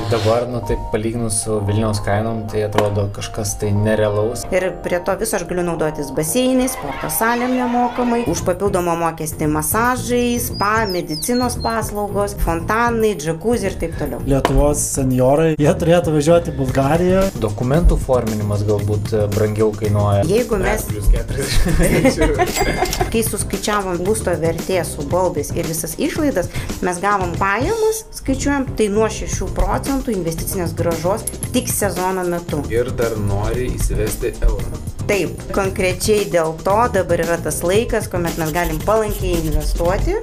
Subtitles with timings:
[0.00, 4.46] Šiaip dabar, nu taip palyginus su Vilniaus kainom, tai atrodo kažkas tai nerealaus.
[4.48, 10.38] Ir prie to viso aš galiu naudotis baseinais, sporto salėm nemokamai, už papildomą mokestį masažai,
[10.40, 14.22] spa, medicinos paslaugos, fontanai, džakuzį ir taip toliau.
[14.30, 17.26] Lietuvos seniorai, jie turėtų važiuoti į Bulgariją.
[17.44, 20.24] Dokumentų forminimas galbūt e, brangiau kainuoja.
[20.30, 23.04] Jeigu mes, Plus 40.
[23.12, 26.48] kai suskaičiavom būsto vertė su baldais ir visas išlaidas,
[26.80, 32.62] mes gavom pajamas, skaičiuojam, tai nuo 6 procentų investicinės gražos tik sezono metu.
[32.72, 34.80] Ir dar nori įsivesti eurą.
[35.10, 40.20] Taip, konkrečiai dėl to dabar yra tas laikas, kuomet mes galim palankiai investuoti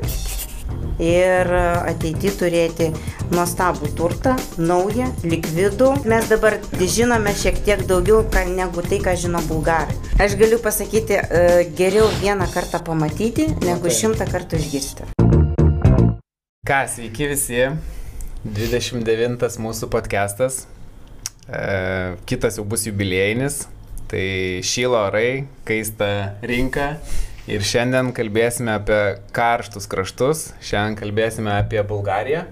[1.03, 2.87] ir ateity turėti
[3.31, 5.91] nuostabų turtą, naują, likvidų.
[6.09, 8.23] Mes dabar žinome šiek tiek daugiau
[8.55, 9.93] negu tai, ką žino bulgarai.
[10.19, 15.03] Aš galiu pasakyti, e, geriau vieną kartą pamatyti, negu šimtą kartų išgirsti.
[16.67, 17.96] Ką, sveiki visi.
[18.53, 20.65] 29 mūsų podcastas.
[21.47, 23.65] E, kitas jau bus jubiliejinis.
[24.07, 24.27] Tai
[24.63, 26.93] šylo orai, kaista rinka.
[27.47, 28.99] Ir šiandien kalbėsime apie
[29.35, 30.45] karštus kraštus.
[30.63, 32.45] Šiandien kalbėsime apie Bulgariją.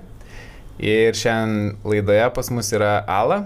[0.83, 3.45] Ir šiandien laidoje pas mus yra Ala,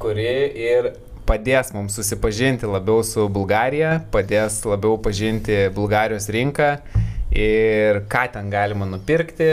[0.00, 0.94] kuri ir
[1.28, 6.74] padės mums susipažinti labiau su Bulgarija, padės labiau pažinti Bulgarijos rinką
[7.36, 9.50] ir ką ten galima nupirkti,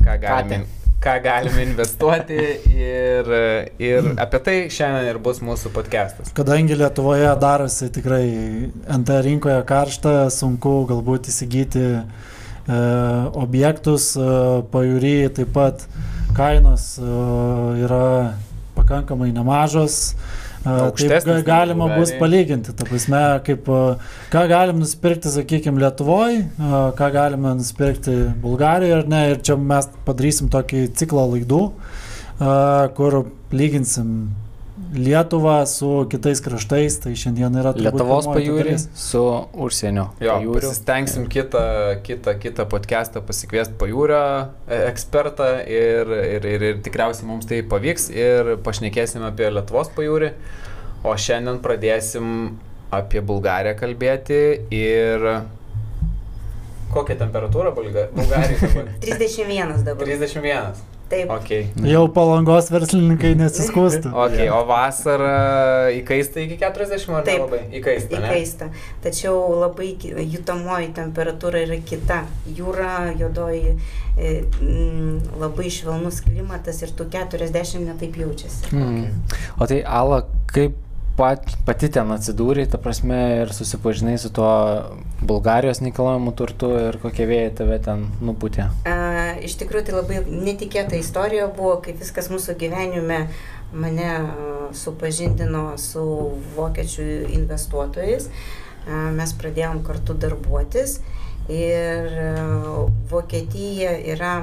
[0.00, 2.36] ką galime, ką galime investuoti
[2.76, 3.30] ir,
[3.80, 6.32] ir apie tai šiandien ir bus mūsų podcastas.
[6.36, 8.24] Kadangi Lietuvoje darosi tikrai
[8.98, 12.02] NT rinkoje karšta, sunku galbūt įsigyti e,
[13.32, 14.28] objektus, e,
[14.74, 15.88] pajūry taip pat
[16.36, 17.08] kainos e,
[17.86, 18.36] yra
[18.76, 20.02] pakankamai nemažos.
[20.12, 23.64] E, Taip Aukštesnės ga- negu galima bus palyginti, ta prasme, kaip,
[24.32, 26.42] ką galim nusipirkti, sakykime, Lietuvoje,
[26.98, 29.22] ką galime nusipirkti Bulgarijoje ar ne.
[29.30, 31.62] Ir čia mes padarysim tokį ciklą laidų,
[32.94, 34.12] kur lyginsim
[34.94, 38.86] Lietuvą su kitais kraštais, tai šiandien yra turbūt Lietuvos dalis.
[38.98, 39.20] su
[39.54, 41.62] užsienio Jo, pasistengsim kitą,
[42.02, 44.22] kitą, kitą podcastą pasikviesti pajūrio
[44.66, 50.32] e, ekspertą ir, ir, ir, ir tikriausiai mums tai pavyks ir pašnekėsim apie Lietuvos pajūrį.
[51.06, 52.34] O šiandien pradėsim
[52.90, 54.40] apie Bulgariją kalbėti
[54.74, 55.22] ir
[56.90, 58.88] kokią temperatūrą Bulga- Bulgarijai dabar?
[59.06, 60.06] 31 dabar.
[60.10, 60.82] 31.
[61.10, 61.30] Taip.
[61.34, 61.48] Ok.
[61.90, 64.12] Jau palangos verslininkai nesiskūstų.
[64.20, 67.40] Ok, o vasarą įkaista iki 40 ar Taip.
[67.40, 67.60] nelabai?
[67.80, 68.18] Įkaista.
[68.20, 68.28] ne?
[68.28, 68.68] Įkaista.
[69.02, 69.88] Tačiau labai
[70.30, 72.20] jutamoji temperatūra yra kita.
[72.58, 73.74] Jūra, juodoji,
[74.16, 78.70] e, mm, labai švelnus klimatas ir tų 40 netaip jaučiasi.
[78.70, 79.10] Mm.
[79.58, 80.22] O tai Ala,
[80.54, 80.78] kaip
[81.20, 84.50] pat, pati ten atsidūrė, ta prasme, ir susipažinai su tuo
[85.20, 88.70] Bulgarijos nekilnojamu turtu ir kokie vėjai tave ten nuputė?
[88.88, 93.26] A, iš tikrųjų tai labai netikėta istorija buvo, kaip viskas mūsų gyvenime
[93.76, 94.14] mane
[94.76, 96.04] supažindino su
[96.56, 98.30] vokiečių investuotojais.
[98.88, 100.98] A, mes pradėjom kartu darbuotis
[101.50, 102.08] ir
[103.10, 104.34] Vokietija yra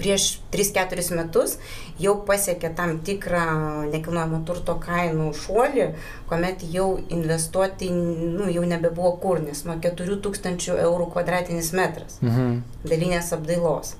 [0.00, 1.58] prieš 3-4 metus
[2.00, 3.44] jau pasiekė tam tikrą
[3.92, 5.90] nekilnojamo turto kainų šuolį,
[6.30, 12.62] kuomet jau investuoti nu, jau nebebuvo kur, nes nuo 4000 eurų kvadratinis metras Mhm.
[12.88, 13.94] dalinės apdailos.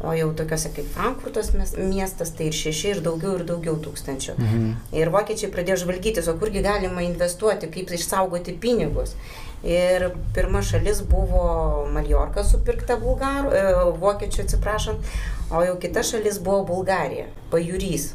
[0.00, 4.34] O jau tokiuose kaip Frankfurtas miestas, tai ir šeši, ir daugiau, ir daugiau tūkstančių.
[4.38, 4.72] Mhm.
[4.98, 9.14] Ir vokiečiai pradėjo žvalgytis, o kurgi galima investuoti, kaip išsaugoti pinigus.
[9.62, 13.62] Ir pirma šalis buvo Maljorka supirkta bulgarų, e,
[14.02, 15.12] vokiečių atsiprašant,
[15.54, 18.08] o jau kita šalis buvo Bulgarija, pajūrys.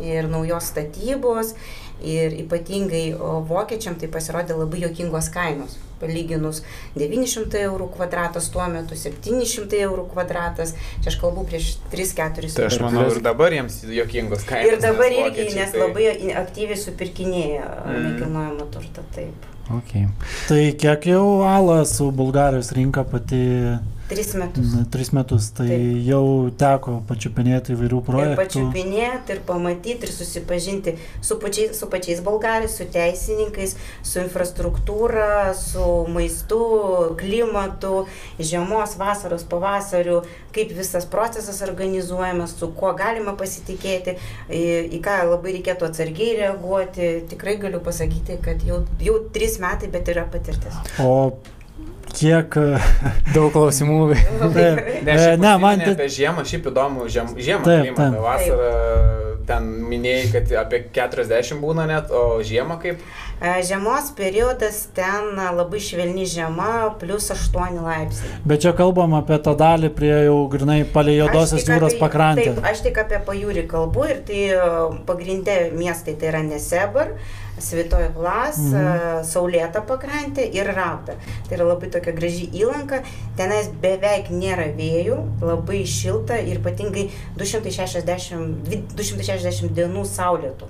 [0.00, 1.54] Ir naujos statybos,
[2.04, 5.78] ir ypatingai o, vokiečiam tai pasirodė labai jokingos kainos.
[5.96, 6.58] Palyginus
[6.94, 12.76] 900 eurų kvadratas tuo metu, 700 eurų kvadratas, čia aš kalbu prieš 3-4 Tai aš
[12.84, 14.74] manau ir dabar jiems jokingos kainos.
[14.74, 16.06] Ir dabar nes irgi, nes tai- labai
[16.42, 18.02] aktyviai supirkinėja Mm.
[18.10, 19.48] nekilnojamą turtą, taip.
[19.72, 20.04] Okay.
[20.48, 23.40] Tai kiek jau Ala su Bulgarijos rinka pati
[24.08, 24.72] Tris metus.
[24.72, 26.04] na, tris metus, tai Taip.
[26.06, 28.36] jau teko pačiupinėti įvairių Ir projektų.
[28.38, 33.74] pačiupinėti, ir pamatyti, ir susipažinti su pačiais, su pačiais bulgarais, su teisininkais,
[34.06, 36.60] su infrastruktūra, su maistu,
[37.18, 38.06] klimatu,
[38.38, 40.22] žiemos, vasaros, pavasariu,
[40.54, 44.16] kaip visas procesas organizuojamas, su kuo galima pasitikėti,
[44.48, 44.62] į,
[44.96, 47.10] į ką labai reikėtų atsargiai reaguoti.
[47.34, 50.78] Tikrai galiu pasakyti, kad jau, jau trys metai, bet yra patirtis.
[51.02, 51.34] O
[52.16, 52.56] kiek...
[53.36, 54.00] Daug klausimų.
[54.56, 54.82] Taip.
[55.06, 58.26] Ne, E, ne, man tai- apie žiemą, šiaip įdomu, žiem, žiemą Taip, klimatą, taip.
[58.26, 58.72] vasarą
[59.46, 63.02] ten minėjai, kad apie 40 būna net, o žiemą kaip?
[63.38, 68.40] E, Žiemos periodas ten e, labai švelni žiema, plus 8 laipsniai.
[68.48, 72.48] Bet čia kalbam apie tą dalį prie jau grinai palei tik jūros pakrantę.
[72.56, 74.60] Taip, aš tik apie pajūrį kalbu ir tai e,
[75.08, 77.14] pagrindė miestai tai yra Nesebar,
[77.58, 79.24] Svitoji Vlas, mhm.
[79.26, 81.16] Saulėta pakrantė ir Rauda.
[81.48, 83.02] Tai yra labai tokia graži įlanka,
[83.38, 87.08] tenais beveik nėra vėjų, labai šilta ir ypatingai
[87.38, 90.68] 260, dvi- 260 dienų saulėtų.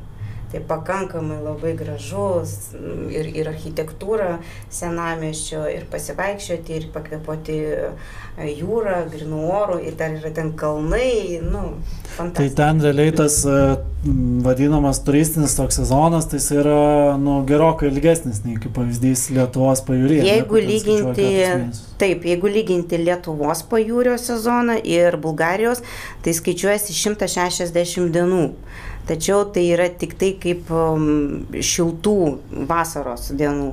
[0.53, 4.37] Tai pakankamai labai gražus mm, ir, ir architektūra
[4.71, 7.89] senamieščio, ir pasivaikščioti, ir pakvepuoti e,
[8.55, 11.65] jūrą, grinų orų, ir dar yra ten kalnai, nu,
[12.17, 12.57] Tai fantastika.
[12.63, 13.57] ten realiai tas e,
[14.47, 20.23] vadinamas turistinis toks sezonas, tai jis yra nu, gerokai ilgesnis nei kaip pavyzdys Lietuvos pajūryje.
[20.23, 25.83] ne, Jeigu skaičiuoja lyginti, taip, jeigu lyginti Lietuvos pajūrio sezoną ir Bulgarijos,
[26.23, 28.45] tai skaičiuojasi 160 dienų.
[29.07, 32.17] Tačiau tai yra tik tai kaip um, šiltų
[32.67, 33.71] vasaros dienų.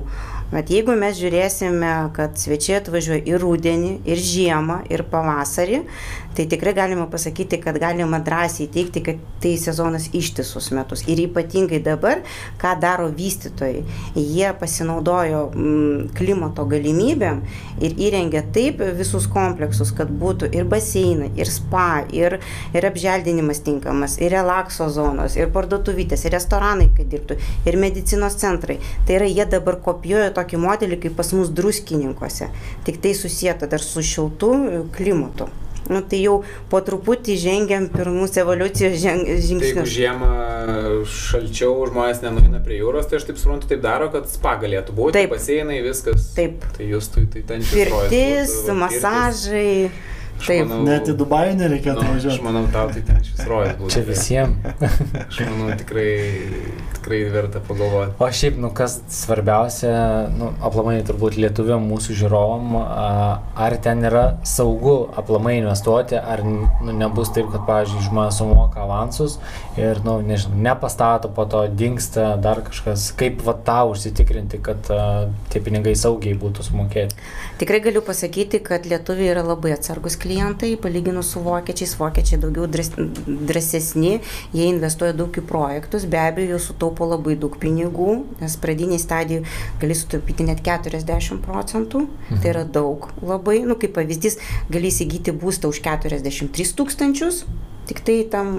[0.54, 5.80] Bet jeigu mes žiūrėsime, kad svečiai atvažiuoja ir rudenį, ir žiemą, ir pavasarį,
[6.34, 11.02] tai tikrai galima pasakyti, kad galima drąsiai teikti, kad tai sezonas ištisus metus.
[11.10, 12.22] Ir ypatingai dabar,
[12.62, 13.82] ką daro vystytojai,
[14.14, 17.42] jie pasinaudojo mm, klimato galimybėm
[17.82, 22.38] ir įrengė taip visus kompleksus, kad būtų ir baseinai, ir spa, ir,
[22.74, 28.78] ir apželdinimas tinkamas, ir relakso zonos, ir parduotuvytės, ir restoranai, kad dirbtų, ir medicinos centrai.
[29.06, 32.50] Tai yra, jie dabar kopijuoja tokį modelį kaip pas mus druskininkose,
[32.84, 35.48] tik tai susijęta dar su šiltu e, klimatu.
[35.84, 36.38] Nu, tai jau
[36.72, 39.90] po truputį žengiam pirmus evoliucijos ženg, Tai jeigu žingsnius.
[39.92, 40.28] žiemą
[41.04, 45.12] šalčiau žmonės nenuina prie jūros, tai aš taip suprantu, taip daro, kad spa galėtų būti,
[45.18, 45.34] Taip.
[45.34, 46.30] baseinai, viskas.
[46.36, 46.64] Taip.
[46.76, 49.90] Tai jūs tai, tai ten rojus Pirtis, masažai.
[49.90, 50.13] Aš
[50.44, 50.66] Taip.
[50.68, 52.42] manau- Net į Dubajų nereikėtų Nu, aš važiuoti.
[52.44, 53.90] manau, tau tai ten šis rojus būtų.
[53.94, 54.56] Čia visiems.
[55.28, 56.08] Aš manau, tikrai,
[56.98, 58.12] tikrai verta pagalvoti.
[58.18, 59.92] O šiaip, nu kas svarbiausia,
[60.36, 66.68] nu, aplamai turbūt lietuviam mūsų žiūrovom, a, ar ten yra saugu aplamai investuoti, ar nu,
[66.92, 69.38] nebus taip, kad, pavyzdžiui, žmonės sumoka avansus
[69.80, 75.28] ir, nu, nežinau, nepastato, po to dinksta dar kažkas, kaip va tą užsitikrinti, kad a,
[75.52, 77.16] tie pinigai saugiai būtų sumokėti.
[77.60, 81.94] Tikrai galiu pasakyti, kad lietuviai yra labai atsargus klientai, palyginus su vokiečiais.
[82.00, 82.92] Vokiečiai daugiau dras-
[83.28, 84.14] drąsesni,
[84.56, 89.44] jie investuoja daug į projektus, be abejo, sutaupo labai daug pinigų, nes pradiniai stadijai
[89.82, 92.06] gali sutaupyti net 40 procentų,
[92.40, 93.60] tai yra daug labai.
[93.68, 94.40] Nu, kaip pavyzdys,
[94.72, 97.44] gali įsigyti būstą už 43 tūkstančius.
[97.84, 98.54] Tik tai tam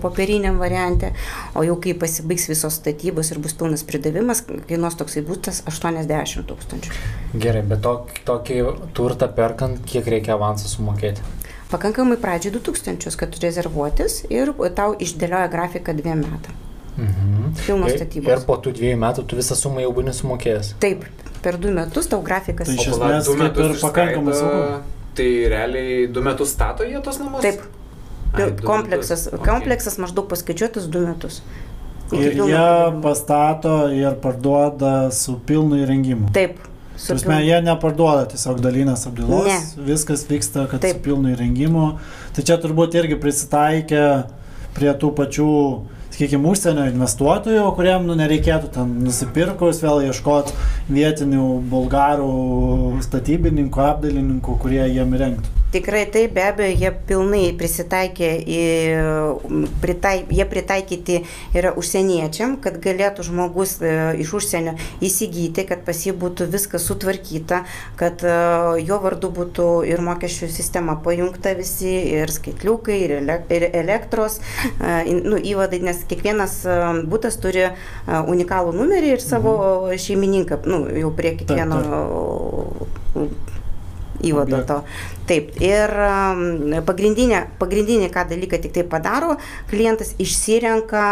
[0.00, 1.10] popieriniam variante,
[1.52, 6.94] o jau kai pasibaigs visos statybos ir bus pilnas pridavimas, kainuos toksai būstas 80 tūkstančių.
[7.42, 8.56] Gerai, bet tok, tokį
[8.96, 11.01] turtą perkant, kiek reikia avansą sumokėti?
[11.72, 16.58] Pakankamai pradžiai 2000, kad rezervuotis ir tau išdėlioja grafiką dviem metam.
[16.96, 17.54] Mhm.
[17.88, 18.28] Ir- statybos.
[18.28, 20.74] Ir po tų dviejų metų tu visą sumą jau būni sumokėjęs.
[20.82, 21.06] Taip,
[21.42, 22.68] per du metus tau grafikas.
[22.68, 24.82] Tai iš esmės du metus ir pakankamai saugu.
[25.16, 27.40] Tai realiai du metus stato jie tos namus?
[27.44, 27.60] Taip,
[28.34, 29.46] Ai, kompleksas, metus.
[29.46, 31.40] kompleksas maždaug paskaičiuotas du metus.
[32.12, 36.28] Ir jie pastato ir parduoda su pilnu įrengimu.
[36.36, 36.58] Taip,
[37.08, 39.86] Prasme, jie neparduoda tiesiog dalinės apdailos, Ne.
[39.88, 41.00] viskas vyksta, kad Taip.
[41.00, 41.86] su pilnu įrengimu.
[42.36, 44.04] Tai čia turbūt irgi prisitaikė
[44.76, 45.48] prie tų pačių,
[46.12, 50.52] sakykime, užsienio investuotojų, kuriem nu, nereikėtų ten nusipirkus vėl ieškoti
[50.92, 55.61] vietinių bulgarų statybininkų, apdailininkų, kurie jiem rengtų.
[55.72, 58.64] Tikrai taip, be abejo, jie pilnai prisitaikė, į,
[59.80, 61.22] pritai, jie pritaikyti
[61.56, 67.62] yra užsieniečiam, kad galėtų žmogus e, iš užsienio įsigyti, kad pas jį būtų viskas sutvarkyta,
[68.00, 68.34] kad e,
[68.84, 74.42] jo vardu būtų ir mokesčių sistema pajungta visi, ir skaitliukai, ir, ele, ir elektros
[74.76, 76.58] e, nu, įvadai, nes kiekvienas
[77.08, 77.70] būtas turi
[78.06, 79.56] unikalų numerį ir savo
[79.96, 81.80] šeimininką, nu, jau prie kiekvieno
[84.22, 84.78] įvado to.
[85.28, 85.92] Taip, ir
[86.86, 89.36] pagrindinė, pagrindinė, ką dalyką tik tai padaro,
[89.70, 91.04] klientas išsirenka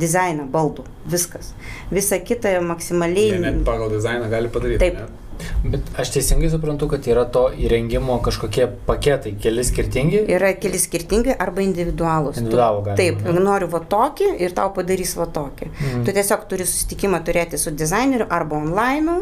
[0.00, 1.54] dizainą baldų, viskas.
[1.90, 3.56] Visa kita Jie net maksimaliai.
[3.64, 4.78] pagal dizainą gali padaryti.
[4.84, 4.94] Taip.
[5.00, 5.20] ne?
[5.64, 10.26] Bet aš teisingai suprantu, kad yra to įrengimo kažkokie paketai, keli skirtingi.
[10.28, 12.40] Yra keli skirtingi arba individualūs.
[12.42, 13.40] Individualų galima, Taip, ne?
[13.44, 15.70] noriu va tokį ir tau padarys va tokį.
[15.72, 16.04] Mhm.
[16.04, 19.20] Tu tiesiog turi susitikimą turėti su dizaineriu arba online,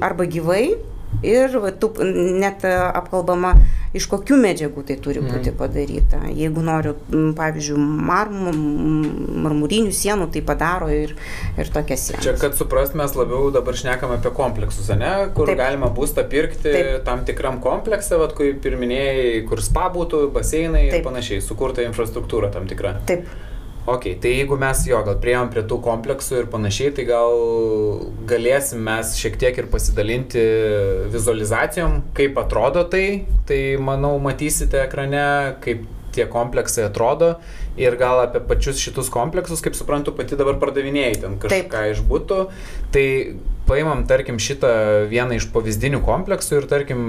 [0.00, 0.76] arba gyvai.
[1.22, 3.54] Ir va, tu net e, apkalbama,
[3.94, 5.56] iš kokių medžiagų tai turi būti Mhm.
[5.58, 6.18] padaryta.
[6.34, 6.94] Jeigu noriu,
[7.38, 11.14] pavyzdžiui, marmų, m, marmurinių sienų, tai padaro ir,
[11.58, 12.24] ir tokias sienas.
[12.24, 15.28] Čia, kad suprast, mes labiau dabar šnekam apie kompleksus, ne?
[15.34, 15.46] kur.
[15.46, 15.58] Taip.
[15.58, 17.04] galima būstą pirkti Taip.
[17.06, 21.00] tam tikram komplekse, vat, kaip ir minėjai, kur spa būtų, baseinai Taip.
[21.00, 22.96] ir panašiai, sukurta infrastruktūra tam tikra.
[23.06, 23.24] Taip,
[23.84, 27.34] Ok, tai jeigu mes jo, gal prieėm prie tų kompleksų ir panašiai, tai gal
[28.30, 30.44] galėsim mes šiek tiek ir pasidalinti
[31.12, 33.26] vizualizacijom, kaip atrodo tai.
[33.44, 35.26] Tai manau, matysite ekrane,
[35.64, 37.34] kaip tie kompleksai atrodo
[37.76, 41.76] ir gal apie pačius šitus kompleksus, kaip suprantu, pati dabar pardavinėjai ten kažką Taip.
[41.92, 42.40] iš būtų.
[42.94, 43.06] Tai
[43.68, 44.68] paimam, tarkim, šitą
[45.10, 47.00] vieną iš pavyzdinių kompleksų ir, tarkim,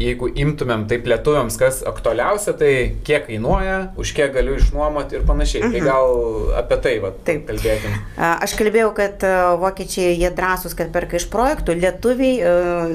[0.00, 2.72] jeigu imtumėm taip lietuviams, kas aktualiausia, tai
[3.06, 5.62] kiek kainuoja, už kiek galiu išnuomoti ir panašiai.
[5.70, 5.84] Tai Mhm.
[5.86, 7.46] gal apie tai va, Taip.
[7.48, 7.94] kalbėkim.
[8.18, 9.22] A, Aš kalbėjau, kad
[9.60, 12.40] vokiečiai jie drąsūs, kad perka iš projektų, lietuviai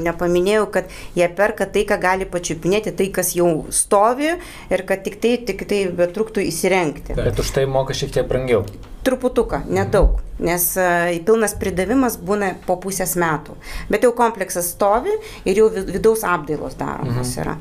[0.03, 4.33] nepaminėjau, kad jie perka tai, ką gali pačiupinėti, tai, kas jau stovi
[4.69, 7.15] ir kad tik tai, tik tai betruktų įsirengti.
[7.15, 8.65] Bet už tai moka šiek tiek brangiau.
[9.05, 10.85] Truputuką, nedaug, nes a,
[11.27, 13.53] pilnas pridavimas būna po pusės metų.
[13.91, 15.13] Bet jau kompleksas stovi
[15.45, 17.53] ir jau vi- vidaus apdailos daromos yra.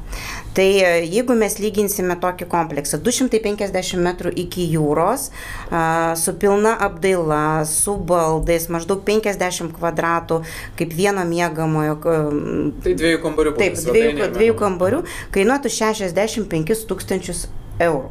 [0.56, 5.26] Tai a, jeigu mes lyginsime tokį kompleksą 250 metrų iki jūros,
[5.68, 10.40] a, su pilna apdaila, su baldais, maždaug 50 kvadratų,
[10.80, 15.02] kaip vieno miegamojo Tai dviejų kambarių Taip, dviejų, dviejų kambarių
[15.36, 17.44] kainuotų 65 tūkstančius
[17.84, 18.08] eurų.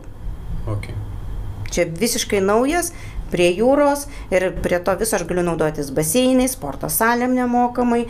[0.75, 0.94] Okay.
[1.74, 2.92] Čia visiškai naujas,
[3.34, 8.04] prie jūros ir prie to viso aš galiu naudotis baseinai, sporto salėm nemokamai,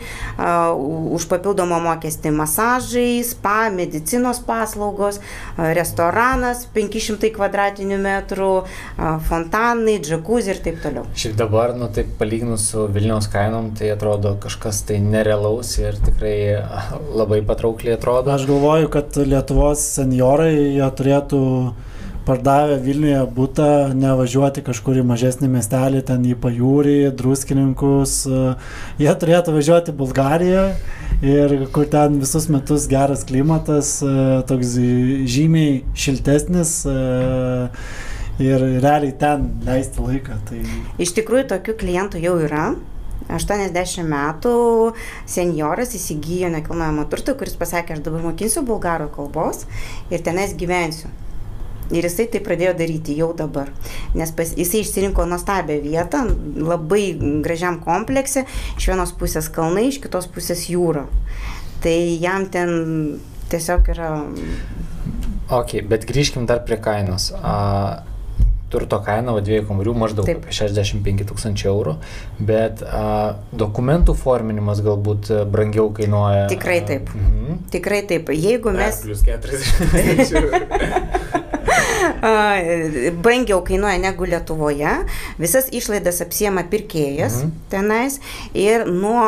[1.16, 5.20] už papildomą mokestį masažai, spa, medicinos paslaugos,
[5.56, 8.52] restoranas 500 kvadratinių metrų,
[9.28, 11.06] fontanai, džakuzį ir taip toliau.
[11.16, 16.36] Šiaip dabar, nu taip palyginus su Vilniaus kainom, tai atrodo kažkas tai nerealaus ir tikrai
[17.14, 18.34] labai patraukliai atrodo.
[18.34, 21.42] Aš galvoju, kad Lietuvos seniorai jie turėtų
[22.26, 28.14] pardavę Vilniuje būtą, nevažiuoti kažkur į mažesnį miestelį, ten į pajūrį, druskininkus.
[28.26, 28.54] e,
[29.02, 30.64] Jie turėtų važiuoti į Bulgariją
[31.22, 34.76] ir kur ten visus metus geras klimatas, e, toks
[35.36, 36.84] žymiai šiltesnis.
[36.86, 37.78] e,
[38.42, 40.34] Ir realiai ten leisti laiką.
[40.48, 40.58] Tai
[40.98, 42.74] Iš tikrųjų, tokių klientų jau yra.
[43.30, 44.54] 80 metų
[45.30, 49.64] senjoras įsigijo nekilnojamą turtą, kuris pasakė, aš dabar mokinsiu bulgarų kalbos
[50.10, 51.08] ir tenais gyvensiu.
[51.92, 53.68] Ir jisai tai pradėjo daryti jau dabar.
[54.16, 56.24] Nes pas, jisai išsirinko nuostabią vietą,
[56.56, 57.04] labai
[57.44, 58.46] gražiam komplekse,
[58.78, 61.04] iš vienos pusės kalnai, iš kitos pusės jūra.
[61.84, 63.20] Tai jam ten
[63.52, 64.10] tiesiog yra...
[65.52, 67.28] Ok, bet grįžkim dar prie kainos.
[67.36, 68.00] A,
[68.72, 70.40] turto kaina va, dviejų kambarių maždaug Taip.
[70.42, 71.94] apie 65 tūkstančių eurų,
[72.48, 76.48] bet a, dokumentų forminimas galbūt a, brangiau kainuoja.
[76.50, 77.12] Tikrai a, taip.
[77.12, 77.64] Mhm.
[77.74, 78.32] Tikrai taip.
[78.32, 79.04] Jeigu mes...
[79.04, 80.00] Plus 40.
[80.32, 81.43] A,
[83.22, 84.94] brangiau kainuoja negu Lietuvoje,
[85.38, 87.50] visas išlaidas apsiema pirkėjas Mhm.
[87.70, 88.18] tenais
[88.54, 89.24] ir nuo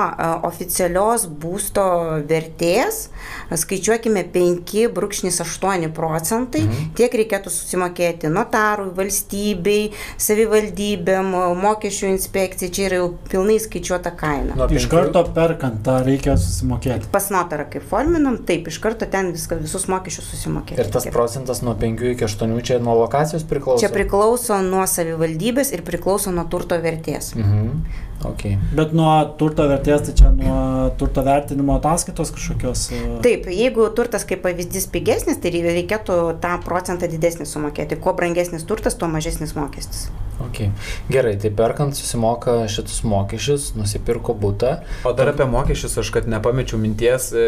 [0.46, 1.86] oficialios būsto
[2.28, 3.08] vertės
[3.52, 6.94] skaičiuokime 5,8 procentai, Mhm.
[6.94, 11.30] tiek reikėtų susimokėti notarui, valstybei, savivaldybėm,
[11.60, 14.54] mokesčių inspekcijai, čia yra jau pilnai skaičiuota kaina.
[14.56, 17.10] Nuo iš karto perkant tą reikia susimokėti.
[17.12, 20.78] Pas notarą kaip forminam, taip, iš karto ten viską, visus mokesčius susimokėti.
[20.80, 23.80] Ir tas procentas nuo 5 iki 8 čia nuo lokacijos priklauso.
[23.84, 27.34] Čia priklauso nuo savivaldybės ir priklauso nuo turto vertės.
[27.38, 28.04] Mhm.
[28.32, 28.58] Okay.
[28.76, 30.58] Bet nuo turto vertės, tai čia nuo
[30.98, 32.86] turto vertinimo ataskaitos kažkokios.
[32.96, 38.00] e, Taip, jeigu turtas kaip pavyzdys pigesnis, tai reikėtų tą procentą didesnį sumokėti.
[38.02, 40.08] Kuo brangesnis turtas, tuo mažesnis mokestis.
[40.36, 40.68] Okay.
[41.08, 44.72] Gerai, tai perkant susimoka šitus mokesčius, nusipirko būtą.
[45.08, 47.46] O dar apie mokesčius aš kad nepamečiau minties, e,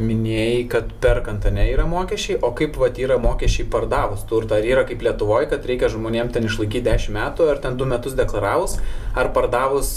[0.00, 4.56] minėjai, kad perkant ne yra mokesčiai, o kaip vat yra mokesčiai pardavus turtą.
[4.56, 8.16] Ar yra kaip Lietuvoje, kad reikia žmonėm ten išlaikyti 10 metų, ar ten 2 metus
[8.16, 8.78] deklaravus,
[9.12, 9.92] ar pardavus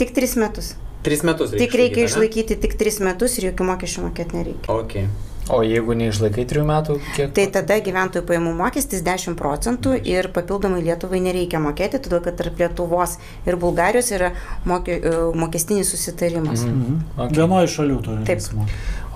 [0.00, 0.74] Tik 3 metus.
[1.04, 1.66] 3 metus reikia.
[1.66, 4.72] Tik reikia išlaikyti tik 3 metus ir jokių mokesčių mokėti nereikia.
[4.72, 4.98] Ok.
[5.52, 7.32] O jeigu neišlaikai 3 metų, kiek?
[7.36, 12.62] Tai tada gyventojų pajamų mokestis 10 procentų ir papildomai Lietuvai nereikia mokėti, todėl kad tarp
[12.62, 14.32] Lietuvos ir Bulgarijos yra
[14.64, 16.64] mokė, e, mokestinis susitarimas.
[16.64, 16.80] Mhm.
[16.80, 17.02] Mhm.
[17.18, 17.36] Okay.
[17.42, 18.24] Vienoje šalių turi.
[18.24, 18.40] Taip.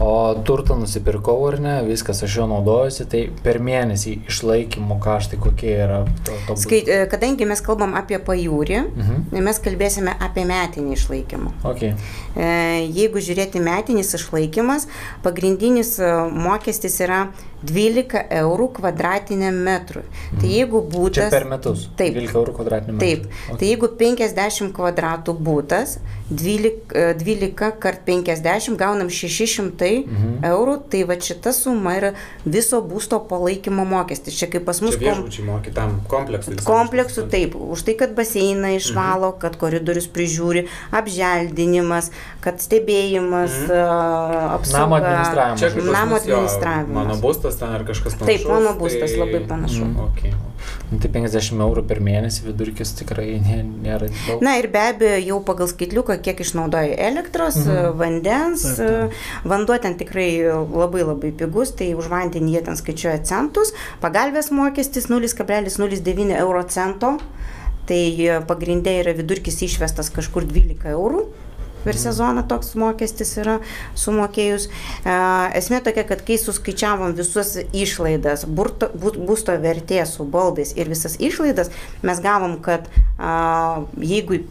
[0.00, 5.72] O turtą nusipirkau ar ne, viskas aš jo naudojusi, tai per mėnesį išlaikymo kaštai kokie
[5.74, 6.54] yra to, to?
[6.56, 9.42] Skait, e, kadangi mes kalbam apie pajūrį, Mhm.
[9.42, 11.50] mes kalbėsime apie metinį išlaikymą.
[11.72, 11.94] Okay.
[12.36, 14.86] E, Jeigu žiūrėti metinis išlaikymas,
[15.26, 17.26] pagrindinis e, mokestis yra
[17.62, 20.04] 12 eurų kvadratiniam metrui.
[20.40, 21.30] Tai jeigu Čia būtas...
[21.32, 21.88] per metus.
[21.98, 22.14] Taip.
[22.14, 23.08] 12 eurų kvadratinių metrų.
[23.08, 25.96] Taip, tai jeigu 50 kvadratų būtas,
[26.30, 30.44] 12, e, 12 kart 50 gaunam 600 Mhm.
[30.44, 32.12] eurų, tai va šita suma yra
[32.44, 34.36] viso būsto palaikymo mokestis.
[34.38, 36.56] Čia kaip pas mus Čia viešbučiai moki tam kompleksui.
[36.64, 39.40] Kompleksų taip, už tai, kad baseiną išvalo, Mhm.
[39.40, 42.10] kad koridorius prižiūri, apželdinimas,
[42.40, 43.72] kad stebėjimas, Mhm.
[43.72, 44.54] mhm.
[44.54, 44.78] apsauga.
[44.78, 45.60] Namo administravimas.
[45.60, 46.94] Čia Namo mus jo, administravimas.
[46.94, 48.28] Mano būstas būstas ten ar kažkas panašaus.
[48.28, 49.84] Taip, mano būstas labai panašu.
[49.84, 49.96] Mm.
[50.08, 50.32] Okay.
[50.90, 54.42] Nu, tai 50 eurų per mėnesį vidurkis tikrai nė, nėra daug.
[54.44, 57.98] Na ir be abejo, jau pagal skaitliuką, kiek išnaudoja elektros, mhm.
[57.98, 59.48] vandens, Taip, taip.
[59.48, 63.74] vanduo ten tikrai labai labai pigus, tai už vandenį jie ten skaičiuoja centus,
[64.04, 67.16] pagalbės mokestis 0,09 euro cento,
[67.88, 68.02] tai
[68.48, 71.28] pagrindė yra vidurkis išvestas kažkur 12 eurų.
[71.88, 73.54] Per sezoną toks mokestis yra
[73.96, 74.68] sumokėjus.
[75.08, 75.16] E,
[75.56, 81.16] Esmė tokia, kad kai suskaičiavom visus išlaidas, burto, bu- būsto vertė su baldais ir visas
[81.16, 81.72] išlaidas,
[82.04, 82.90] mes gavom, kad
[84.04, 84.42] jeigu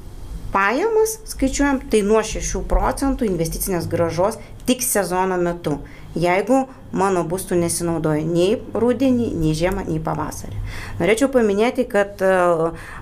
[0.54, 5.78] pajamas skaičiuojam, tai nuo 6 procentų investicinės gražos tik sezono metu.
[6.18, 6.64] Jeigu
[6.98, 10.58] mano būstų nesinaudoja nei rudenį, nei žiemą, nei pavasarį.
[11.02, 12.32] Norėčiau paminėti, kad e,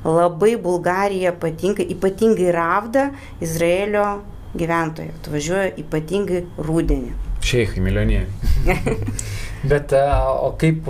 [0.04, 3.10] labai Bulgarija patinka, ypatingai Ravda,
[3.44, 4.08] Izraelio
[4.56, 7.14] gyventojai atvažiuoja ypatingai rudenį.
[7.46, 8.98] Šeikai, milijonieriai.
[9.70, 10.06] Bet a,
[10.42, 10.88] o kaip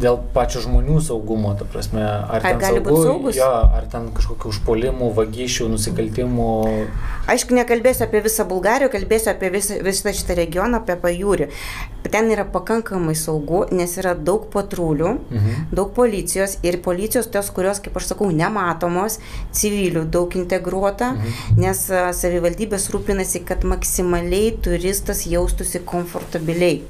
[0.00, 3.36] dėl pačių žmonių saugumo, ta prasme, ar, Ar gali saugu, saugus?
[3.36, 6.48] Jo, ar ten kažkokių užpolimų, vagysčių, nusikaltimų.
[7.30, 11.50] Aišku, nekalbėsiu apie visą Bulgariją, kalbėsiu apie visą, visą šitą regioną, apie pajūrį.
[12.10, 15.66] Ten yra pakankamai saugu, nes yra daug patrulių, Mhm.
[15.72, 19.18] daug policijos ir policijos tos, kurios, kaip aš sakau, nematomos,
[19.52, 21.60] civilių daug integruota, Mhm.
[21.60, 21.86] nes
[22.22, 26.82] savivaldybės rūpinasi, kad maksimaliai turistas jaustųsi komfortabiliai.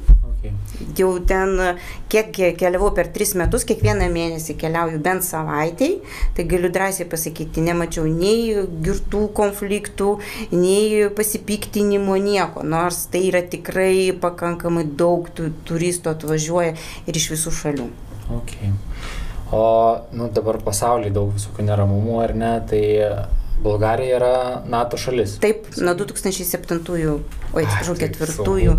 [0.97, 1.77] Jau ten,
[2.13, 5.97] kiek ke- keliavau per tris metus, kiekvieną mėnesį keliauju bent savaitėj,
[6.37, 10.19] tai galiu drąsiai pasakyti, nemačiau nei girtų konfliktų,
[10.53, 12.65] nei pasipiktinimo, nieko.
[12.65, 17.91] Nors tai yra tikrai pakankamai daug tų turistų atvažiuoja ir iš visų šalių.
[18.41, 18.73] Okay.
[19.53, 22.53] O nu, dabar pasaulyje daug visokių neramumų, ar ne?
[22.71, 22.83] Tai
[23.62, 24.35] Bulgarija yra
[24.69, 25.37] NATO šalis.
[25.43, 26.81] Taip, nuo 2007,
[27.52, 28.76] oi, atsiprašau, ketvirtųjų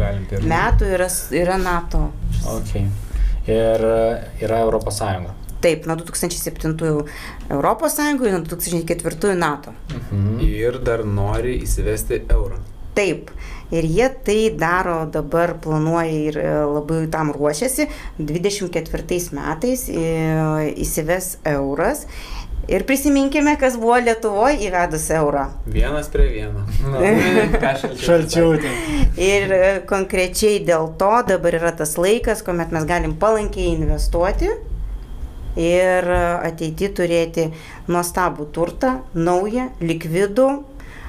[0.49, 1.07] metų yra,
[1.37, 2.07] yra NATO.
[2.57, 2.87] Okay.
[3.49, 4.01] Ir e,
[4.41, 5.35] yra Europos Sąjunga.
[5.61, 7.05] Taip, nuo 2007
[7.49, 9.73] Europos Sąjungoje, nuo 2004 NATO.
[9.93, 10.37] Mhm.
[10.49, 12.61] Ir dar nori įsivesti eurą.
[12.97, 13.29] Taip.
[13.71, 17.85] Ir jie tai daro dabar, planuoja ir e, labai tam ruošiasi.
[18.19, 22.03] 24 metais e, įsives euras.
[22.69, 25.47] Ir prisiminkime, kas buvo Lietuvoje įvedus eurą.
[25.65, 26.61] Vienas prie vieno.
[26.83, 28.01] Ką šalčiau?
[28.05, 28.73] Šalčiautė.
[29.17, 34.51] Ir e, konkrečiai dėl to dabar yra tas laikas, kuomet mes galim palankiai investuoti
[35.59, 37.47] ir ateity turėti
[37.91, 40.47] nuostabų turtą, naują, likvidų,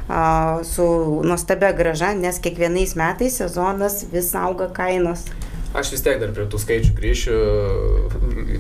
[0.09, 0.25] a,
[0.67, 0.87] su
[1.27, 5.29] nuostabia graža, nes kiekvienais metais sezonas vis auga kainos.
[5.73, 7.37] Aš vis tiek dar prie tų skaičių grįšiu.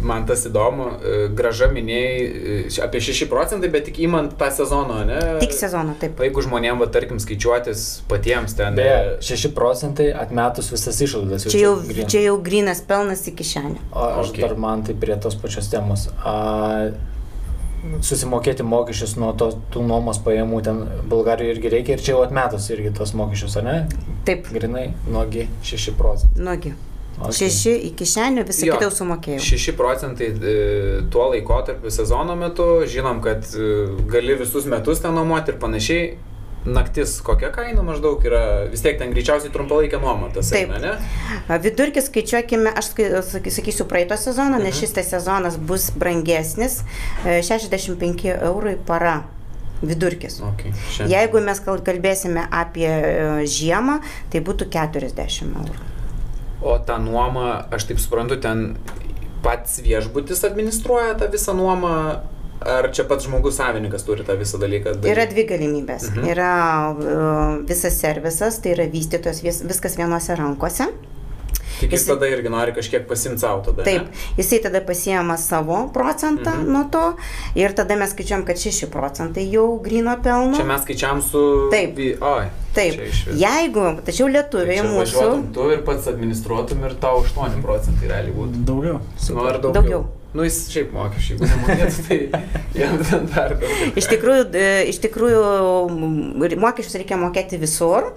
[0.08, 0.86] Man tas įdomu.
[0.96, 5.18] E, Graža minėjai e, apie 6 procentai, bet tik įmant tą sezoną, ne?
[5.42, 6.22] Tik sezoną, taip.
[6.24, 8.78] Jeigu žmonėm, va, tarkim, skaičiuotis patiems ten.
[8.78, 11.44] Beje, 6 procentai atmetus visas išlaidas.
[11.52, 12.08] Čia jau, gryn.
[12.08, 13.76] čia jau grinas pelnas į kišenę.
[13.92, 14.38] O aš Okay.
[14.38, 14.44] okay.
[14.48, 16.06] dar man tai prie tos pačios temos.
[16.24, 16.92] A,
[18.06, 22.68] susimokėti mokesčius nuo to, tų nuomos pajamų ten Bulgarijoje irgi reikia ir čia jau atmetus
[22.72, 23.76] irgi tos mokesčius, ar ne?
[24.28, 26.40] Taip, Grinai, nuogi 6 procentai.
[26.46, 26.72] nuogi.
[27.20, 27.32] Okay.
[27.38, 29.38] Šeši į kišenę, visą kitą jau sumokėjau.
[29.44, 30.54] 6 procentai e,
[31.12, 33.68] tuo laikotarpiu sezono metu, žinom, kad e,
[34.10, 36.12] gali visus metus ten nuomoti ir panašiai.
[36.62, 40.70] Naktis kokia kaina maždaug yra, vis tiek ten greičiausiai trumpalaikė nuoma tas Taip.
[40.78, 40.92] ne?
[41.58, 42.92] Vidurkis skaičiuokime, aš
[43.50, 44.78] sakysiu praeito sezono, nes Mhm.
[44.80, 46.80] šis tas sezonas bus brangesnis,
[47.26, 49.24] e, 65 eurų para
[49.82, 50.38] vidurkis.
[50.52, 50.70] Okay.
[50.94, 51.10] Šiandien.
[51.18, 53.98] Jeigu mes kal- kalbėsime apie e, žiemą,
[54.30, 55.74] tai būtų 40 eurų.
[56.62, 58.76] O tą nuomą, aš taip suprantu, ten
[59.42, 61.94] pats viešbutis administruoja tą visą nuomą,
[62.62, 64.94] ar čia pats žmogus savininkas turi tą visą dalyką?
[64.94, 65.14] daryti?
[65.14, 66.10] Yra dvi galimybės.
[66.12, 66.28] Mhm.
[66.30, 66.52] Yra
[66.92, 70.86] uh, visas servisas, tai yra vystytojas, vis, viskas vienose rankose.
[71.80, 73.82] Tik jis jis- tada irgi nori kažkiek pasimti savo tada.
[73.84, 74.08] Taip, Ne?
[74.38, 76.62] jisai tada pasiema savo procentą Mhm.
[76.62, 76.72] mhm.
[76.72, 77.16] nuo to
[77.54, 80.56] ir tada mes skaičiuojam, kad 6 procentai jau grino pelno.
[80.56, 81.68] Čia mes skaičiam su...
[81.70, 81.96] Taip.
[82.20, 82.46] Oi.
[82.74, 82.94] Taip,
[83.36, 88.64] jeigu, tačiau lietuviai Čia mūsų tu ir pats administruotum ir tau 8 procentai realiai būtų.
[88.64, 89.00] Daugiau.
[89.30, 89.72] Nu, ar daugiau?
[89.72, 90.04] Daugiau.
[90.32, 92.16] Nu, jis šiaip mokesčiai, jeigu nemokėtų, tai
[92.80, 93.52] jam ten dar.
[94.00, 95.42] Iš tikrųjų, e, iš tikrųjų
[96.62, 98.14] mokesčius reikia mokėti visur.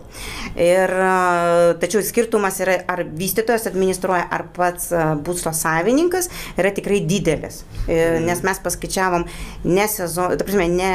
[0.56, 7.02] Ir, e, tačiau skirtumas yra, ar vystytojas administruoja, ar pats e, būsto savininkas, yra tikrai
[7.04, 7.66] didelis.
[7.84, 9.28] E, Nes mes paskaičiavom,
[9.68, 10.94] ne sezoną, ta prasme, ne,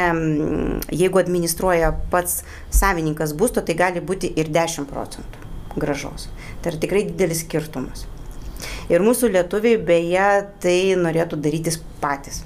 [0.89, 2.41] jeigu administruoja pats
[2.73, 6.31] savininkas būsto, tai gali būti ir 10 procentų gražos.
[6.63, 8.09] Tai yra tikrai didelis skirtumas.
[8.93, 10.29] Ir mūsų lietuviai beje
[10.63, 12.45] tai norėtų daryti patys.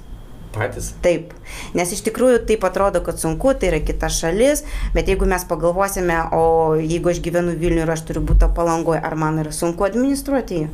[0.55, 0.93] Patys.
[1.03, 1.33] Taip,
[1.75, 4.63] nes iš tikrųjų taip atrodo, kad sunku, tai yra kita šalis,
[4.95, 6.45] bet jeigu mes pagalvosime, o
[6.79, 10.69] jeigu aš gyvenu Vilniuje ir aš turiu būti palangoje, ar man yra sunku administruoti jį?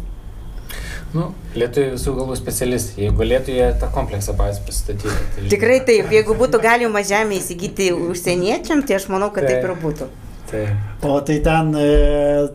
[1.11, 1.25] Nu,
[1.57, 3.07] lietuviai visų galų specialistai.
[3.07, 5.11] Jeigu jie tą kompleksą patys pasistatyti.
[5.35, 9.75] Tai Tikrai taip, jeigu būtų galima žemę įsigyti užsieniečiam, tai aš manau, kad taip ir
[9.81, 10.07] būtų.
[10.51, 11.03] Taip.
[11.03, 12.47] O tai ten, e,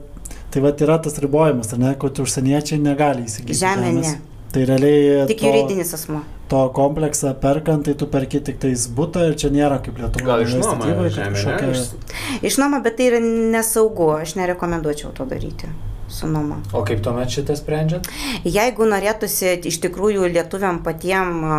[0.51, 3.59] tai va yra tas ribojimas, ar ne, kad užsieniečiai negali įsigyti.
[3.61, 4.13] Žemė žemės.
[4.13, 4.21] ne.
[4.53, 6.23] Tai realiai Tik to, juridinis asmo.
[6.49, 10.25] to kompleksą perkant, tai tu perki tik tais būtą ir čia nėra kaip Lietuvoje.
[10.25, 12.39] Gal iš žemė, kažkokia- ne?
[12.49, 15.69] Išnuoma, bet tai yra nesaugu, aš nerekomenduočiau to daryti
[16.09, 16.61] su nuoma.
[16.73, 18.07] O kaip tuomet šitą sprendžiat?
[18.45, 21.59] Jeigu norėtųsi iš tikrųjų lietuviam patiem a,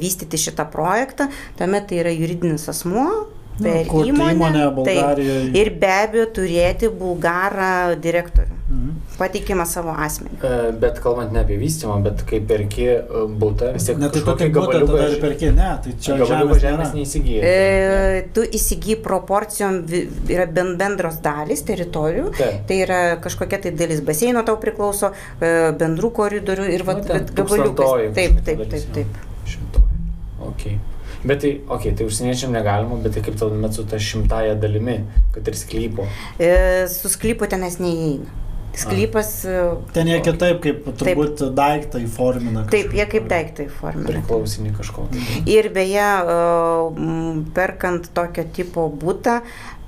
[0.00, 3.26] vystyti šitą projektą, tuomet tai yra juridinis asmuo.
[3.62, 5.18] Per kurti įmonę, įmonę taip.
[5.56, 8.90] Ir be abejo turėti bulgarą direktorių, Mhm.
[9.18, 10.36] patikimą savo asmenį.
[10.46, 13.00] E, Bet kalbant ne apie vystymą, bet kai perki e,
[13.42, 16.54] būtą, vis tiek Ne, tai tokį būtą tada gabaliuką ir perki, ne, tai čia gabaliuką
[16.54, 17.40] žemės žemės neįsigyji.
[17.42, 19.80] E, tu įsigy proporcijom,
[20.28, 22.66] yra ben- bendros dalis teritorijų, Taip.
[22.68, 28.40] tai yra kažkokia tai dalis baseino tau priklauso, e, bendrų koridorių ir Nu, tūkstantoji Taip,
[28.44, 28.94] taip, taip, jo.
[28.94, 29.06] taip.
[29.44, 29.84] Šimtoji.
[30.52, 30.78] Okay.
[31.24, 35.00] Bet tai, okay, tai užsieniečiam negalima, bet tai kaip tuomet su ta šimtaja dalimi,
[35.34, 36.06] kad ir sklypo.
[36.40, 38.38] E, su sklypu tenais neįeina.
[38.80, 39.54] Sklypas, e,
[39.92, 42.62] Ten jie kitaip, kaip turbūt daiktą įformina.
[42.70, 44.06] taip, jie kaip daiktai formina.
[44.06, 45.24] Priklausinį kažkokį.
[45.50, 49.40] Ir beje, e, perkant tokio tipo būtą,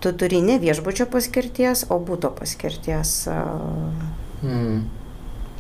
[0.03, 3.29] tu turi ne viešbučio paskirties, o būto paskirties.
[3.29, 3.39] e,
[4.43, 4.83] Mm.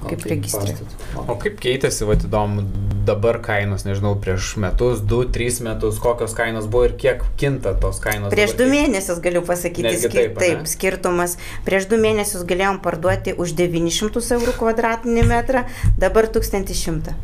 [0.08, 0.74] Kaip registre.
[0.74, 1.28] pastatas.
[1.28, 2.64] O kaip keitėsi, va, įdomu,
[3.06, 8.00] dabar kainos, nežinau, prieš metus, du, trys metus, kokios kainos buvo ir kiek kinta tos
[8.02, 8.32] kainos?
[8.34, 8.62] Prieš dabar?
[8.62, 11.38] du mėnesius galiu pasakyti, skir taip, taip, skirtumas.
[11.66, 15.66] Prieš du mėnesius galėjom parduoti už 900 eurų kvadratinį metrą,
[16.00, 17.16] dabar 1100.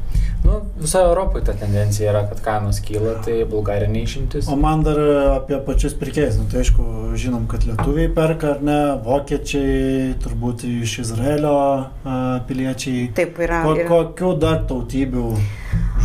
[0.44, 4.48] Nu, visoje Europoje ta tendencija yra, kad kainos kyla, tai Bulgarija neišimtis.
[4.48, 4.98] O man dar
[5.34, 6.84] apie pačius pirkėjus, nu, tai aišku,
[7.20, 12.16] žinom, kad lietuviai perka ar ne, vokiečiai, turbūt iš Izraelio a,
[12.48, 13.10] piliečiai.
[13.18, 13.60] Taip yra.
[13.66, 15.26] Ko, ir- kokių dar tautybių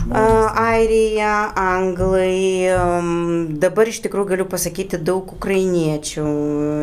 [0.01, 0.59] žmonės?
[0.65, 6.27] Airija, Anglai, um, dabar iš tikrųjų galiu pasakyti, daug ukrainiečių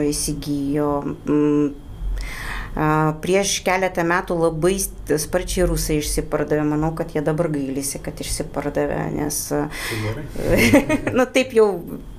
[0.08, 0.92] įsigijo.
[2.76, 6.62] A, Prieš keletą metų labai sparčiai rusai išsipardavė.
[6.70, 9.64] Manau, kad jie dabar gailisi, kad išsipardavė, nes a,
[11.16, 11.66] nu, taip, jau,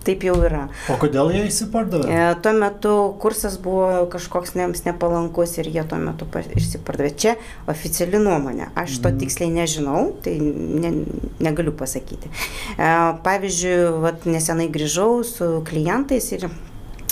[0.04, 0.66] taip jau yra.
[0.92, 2.10] O kodėl jie įsipardavė?
[2.12, 7.14] E, Tuo metu kursas buvo kažkoks jiems nepalankus ir jie tuo metu pa- išsipardavė.
[7.16, 7.36] Čia
[7.72, 8.72] oficiali nuomonė.
[8.76, 9.20] Aš to Mhm.
[9.24, 10.92] tiksliai nežinau, tai ne,
[11.40, 12.28] negaliu pasakyti.
[12.78, 12.92] E,
[13.24, 16.50] Pavyzdžiui, vat, nesenai grįžau su klientais ir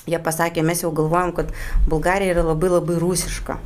[0.10, 1.54] jie pasakė, mes jau galvojam, kad
[1.90, 3.60] Bulgarija yra labai labai rusiška.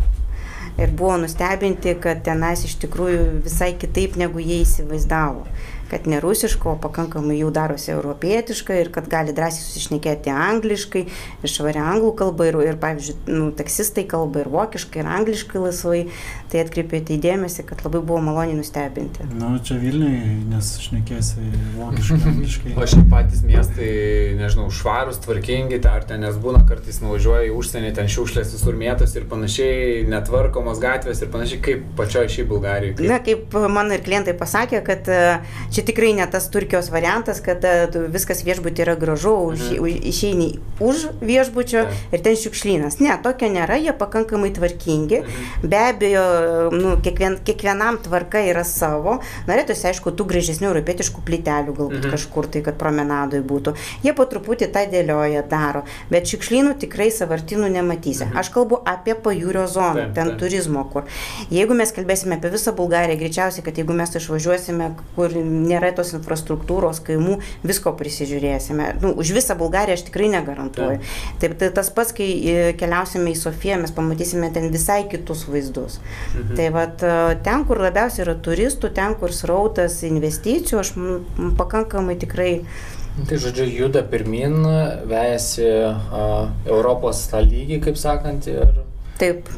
[0.82, 5.46] Ir buvo nustebinti, kad tenais iš tikrųjų visai kitaip negu jie įsivaizdavo.
[5.94, 11.04] Kad ne rusiška, o pakankamai jau darosi europietiška ir kad gali drąsiai susišnekėti angliškai,
[11.46, 16.00] ir švaria anglų kalba, ir, ir pavyzdžiui, nu, taksistai kalba ir vokiškai, ir angliškai laisvai.
[16.50, 19.26] Tai atkreipėte įdėmėsi, kad labai buvo maloniai nustebinti.
[19.38, 21.46] Nu, čia Vilniui, nes šnekėsi
[21.78, 22.74] vokiškai, angliškai.
[22.74, 23.94] O šiaip patys miestai,
[24.38, 28.78] nežinau, švarūs, tvarkingi, tai ar ten nes būna kartais nuvažiuoja į užsienį, ten šiukšlės visur
[28.80, 32.98] mėtas ir panašiai, netvarkomos gatvės ir panašiai, kaip pačioje šiai Bulgarijoje.
[33.00, 33.10] Kaip...
[33.10, 35.22] Na, kaip mano ir klientai pasakė, kad e,
[35.84, 39.86] čia tikrai ne tas Turkijos variantas, kad e, viskas viešbutį yra gražu, Mhm.
[40.10, 42.14] išeini už viešbučio Taip.
[42.14, 43.00] ir ten šiukšlynas.
[43.00, 45.22] Ne, tokio nėra, jie pakankamai tvarkingi.
[45.24, 45.68] Mhm.
[45.70, 46.24] Be abejo,
[46.72, 49.20] nu, kiekvien, kiekvienam tvarka yra savo.
[49.48, 52.12] Norėtųsi, aišku, tų gražesnių europietiškų plytelių galbūt Mhm.
[52.16, 53.76] kažkur tai, kad promenadoje būtų.
[54.04, 55.84] Jie po truputį tą dėlioja, daro.
[56.12, 58.26] Bet šiukšlynų tikrai savartinų nematysi.
[58.26, 58.38] Mhm.
[58.38, 60.40] Aš kalbu apie pajūrio zoną, Taip, ten taip.
[60.40, 61.04] turizmo, kur.
[61.52, 65.30] Jeigu mes kalbėsime apie visą Bulgariją, greičiausiai, kad jeigu mes išvažiuosime, kur
[65.74, 68.94] nėra tos infrastruktūros, kaimų, visko prisižiūrėsime.
[69.04, 71.02] Nu, už visą Bulgariją aš tikrai negarantuoju.
[71.42, 76.00] Taip, tai tas pats, kai e, keliausime į Sofiją, mes pamatysime ten visai kitus vaizdus.
[76.34, 76.56] Mhm.
[76.60, 82.18] Tai vat, e, ten, kur labiausiai yra turistų, ten, kur srautas investicijų, aš m, pakankamai
[82.22, 82.54] tikrai
[83.14, 84.64] Tai žodžiu, juda pirmin,
[85.06, 88.72] vejasi uh, Europos tą lygį, kaip sakant, ir
[89.24, 89.52] taip.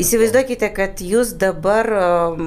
[0.00, 2.40] Įsivaizduokite, kad jūs dabar um,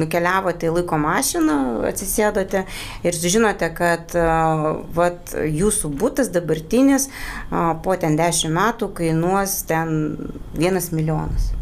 [0.00, 1.56] nukeliavote į laiko mašiną,
[1.90, 2.64] atsisėdote
[3.04, 9.98] ir sužinote, kad uh, vat, jūsų būtas dabartinis uh, po ten 10 metų kainuos ten
[10.56, 11.52] 1 milijonas.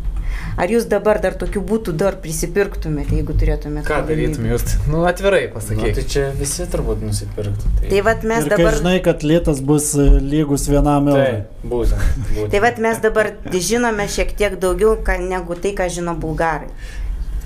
[0.61, 3.87] Ar jūs dabar dar tokių būtų dar prisipirktumėte, jeigu turėtumėte?
[3.89, 4.75] Ką darytum jūs?
[4.93, 5.95] Nu, atvirai Nu, pasakyk.
[5.97, 7.71] tai čia visi turbūt nusipirktų.
[7.81, 8.77] Tai, Tai vat mes Ir dabar...
[8.77, 11.25] žinai, kad lietas bus e, lygus vienam eurui.
[11.41, 12.05] tai būtent.
[12.35, 12.51] būtent.
[12.53, 13.33] Tai vat mes dabar
[13.71, 16.69] žinome šiek tiek daugiau ką, negu tai, ką žino bulgarai.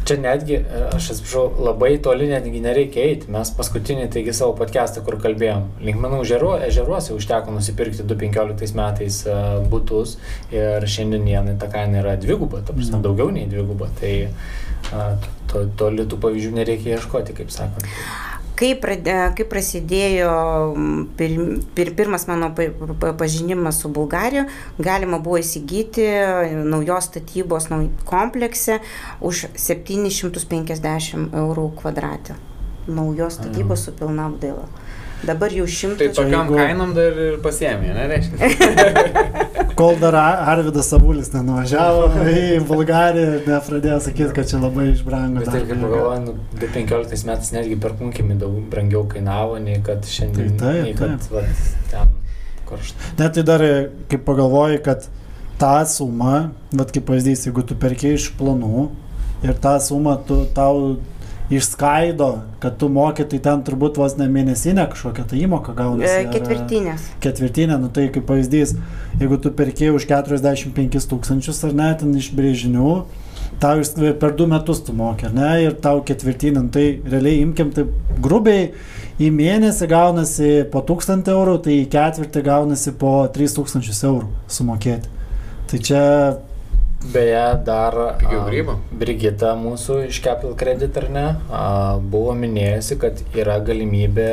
[0.05, 3.31] Čia netgi, e, aš atsiprašau, labai toli netgi nereikia eiti.
[3.33, 6.19] Mes paskutinį, taigi savo podcastą, kur kalbėjom, linkmenų
[6.69, 9.39] ežeruose užteko nusipirkti 2015 metais e,
[9.73, 10.19] būtus
[10.53, 13.07] ir šiandien dienai ta kaina yra dviguba, ta prasme, Mhm.
[13.07, 13.89] daugiau nei dviguba.
[14.01, 14.13] Tai
[14.93, 15.17] a,
[15.49, 17.89] to, toli tų pavyzdžių nereikia ieškoti, kaip sakant.
[18.55, 20.31] Kai, pradė, kai prasidėjo
[21.19, 21.33] pir,
[21.75, 22.69] pir, pirmas mano pa-
[23.03, 24.45] pa- pažinimas su Bulgarija,
[24.79, 26.05] galima buvo įsigyti
[26.63, 28.79] naujos statybos nau- komplekse
[29.21, 32.37] už 750 eurų kvadratį.
[32.87, 34.69] Naujos statybos su pilna apdaila.
[35.27, 36.17] Dabar jau Tai šimtas.
[36.17, 38.95] tokiam jeigu- kainom dar ir pasiemė, nereiškia.
[39.79, 45.43] Kol dar Arvidas Sabulis nenuvažiavo į Bulgariją ir nepradėjo sakyti, kad čia labai išbrango.
[45.43, 50.55] Bet ir kaip pagalvoju, nu, 2015 metais netgi perkunkimi daug brangiau kainavo, nei kad šiandien,
[50.61, 51.33] Tai taip, nei kad taip.
[51.35, 52.15] vat, ten
[52.69, 53.11] karšta.
[53.19, 53.65] Net tai dar,
[54.13, 55.09] kaip pagalvoji, kad
[55.59, 56.37] tą sumą,
[56.75, 58.87] bet kaip pavyzdys, jeigu tu perkiai iš planų
[59.45, 60.95] ir tą sumą tu, tau
[61.53, 62.31] išskaido,
[62.61, 66.23] kad tu moki, tai ten turbūt vos ne mėnesinė kažkokia tai įmoka gaunasi.
[66.25, 67.11] E, Ketvirtinės.
[67.25, 68.73] Ketvirtinė, nu tai kaip pavyzdys,
[69.21, 72.95] jeigu tu perkiai už 45 tūkstančius ar net ten iš brėžinių,
[73.61, 77.43] tau iš- per du metus tu moki, ar ne, ir tau ketvirtinė, nu, tai realiai
[77.45, 77.93] imkim taip
[78.25, 78.71] grubiai,
[79.21, 85.13] į mėnesį gaunasi po 1000 eurų, tai į ketvirtį gaunasi po 3000 eurų sumokėti.
[85.71, 86.03] Tai čia
[87.13, 88.13] Beje, dar a.
[88.97, 91.65] Brigita mūsų iš Capital Credit ar ne, a,
[92.01, 94.31] buvo minėjusi, kad yra galimybė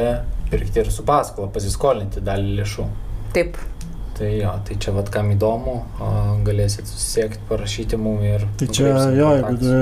[0.51, 2.87] pirkti ir su paskola, pasiskolinti dalį lėšų.
[3.35, 3.59] Taip.
[4.15, 6.11] Tai jo, tai čia vad kam įdomu, a,
[6.47, 8.47] galėsit susisiekti, parašyti mums ir...
[8.59, 9.75] Tai čia jo, jeigu...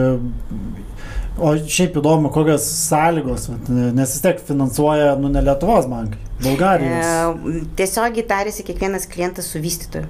[1.40, 7.06] O šiaip įdomu, kokios sąlygos, vat, nes vis tiek finansuoja, nu, ne Lietuvos bankai, Bulgarijos.
[7.08, 10.10] E, Tiesiogiai tarėsi kiekvienas klientas su vystytoju.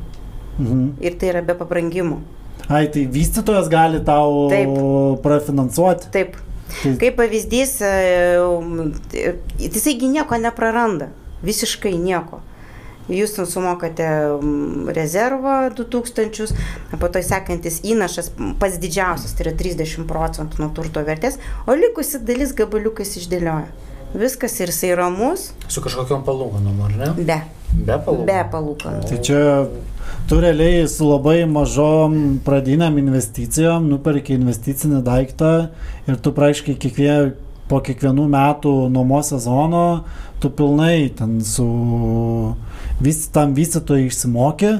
[0.58, 0.88] Mhm.
[1.06, 2.18] Ir tai yra be pabrangimų.
[2.70, 4.76] Ai, tai vystytojas gali tau Taip.
[5.24, 6.12] prafinansuoti.
[6.14, 6.38] Taip.
[6.70, 11.10] Tai, Kaip pavyzdys, e, jisai nieko nepraranda.
[11.42, 12.44] Visiškai nieko.
[13.10, 16.54] Jūs sumokate mm, rezervą 2000,
[17.02, 18.30] po to sekantis įnašas
[18.62, 23.89] pats didžiausias, tai yra 30 procentų nuo turto vertės, o likusi dalis gabaliukais išdėlioja.
[24.14, 27.10] Viskas ir jisai ramus, Su kažkokiam palūkanom, ar ne?
[27.24, 27.40] be,
[27.86, 28.26] Be palūkanų.
[28.26, 29.04] be palūkanų.
[29.10, 29.42] tai čia
[30.30, 35.52] tu realiai su labai mažom pradiniam investicijom nuperki investicinį daiktą
[36.10, 37.14] ir tu praaiškiai kiekvie,
[37.70, 40.04] po kiekvienų metų nuomos sezono
[40.42, 41.68] tu pilnai ten su
[43.02, 44.72] vis, tam vystytojai išsimokė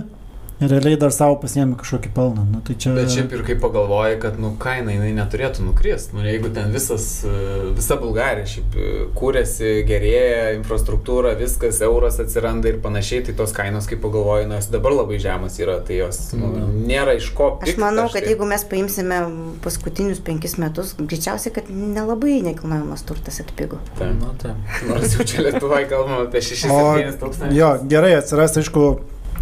[0.62, 2.44] realiai dar savo pasiemi kažkokį pelną.
[2.52, 2.92] Nu, tai čia...
[2.98, 6.12] Bet šiaip ir kaip pagalvoji, kad nu, kaina jinai neturėtų nukrist.
[6.14, 7.34] Nu, jeigu ten visas, e,
[7.78, 13.88] visa Bulgarija šiaip e, kūrėsi, gerėja, infrastruktūra, viskas, euras atsiranda ir panašiai, tai tos kainos,
[13.90, 16.82] kaip pagalvoji, nu, jos dabar labai žemas yra, tai jos nu, Mhm.
[16.90, 17.52] nėra iš ko.
[17.62, 18.32] Aš pirkt manau, kad kažkaip.
[18.34, 19.20] jeigu mes paimsime
[19.64, 23.80] paskutinius penkis metus, greičiausiai, kad nelabai nekilnojamas turtas atpigo.
[24.00, 24.12] Taip.
[24.20, 24.58] Nu, taip.
[24.90, 27.56] Nors jau čia Lietuvoje kalbame apie 6-7 tūkstančius.
[27.56, 28.84] Jo, gerai, atsiras, aišku,